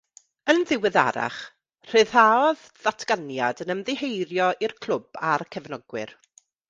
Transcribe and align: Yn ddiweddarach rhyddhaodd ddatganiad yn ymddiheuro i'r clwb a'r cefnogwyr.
Yn 0.51 0.61
ddiweddarach 0.69 1.37
rhyddhaodd 1.91 2.63
ddatganiad 2.87 3.61
yn 3.67 3.75
ymddiheuro 3.75 4.49
i'r 4.69 4.75
clwb 4.87 5.21
a'r 5.33 5.45
cefnogwyr. 5.57 6.17